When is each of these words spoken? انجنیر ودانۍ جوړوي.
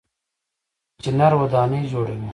انجنیر 0.97 1.33
ودانۍ 1.39 1.81
جوړوي. 1.91 2.29